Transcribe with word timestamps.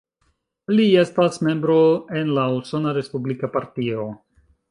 Li 0.77 0.85
estas 1.01 1.37
membro 1.49 1.75
en 2.21 2.33
la 2.39 2.47
Usona 2.55 2.97
respublika 3.01 3.53
Partio. 3.59 4.09